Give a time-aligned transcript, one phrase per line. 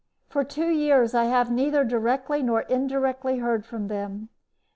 [0.29, 4.29] For two years I have, neither directly nor indirectly, heard from them.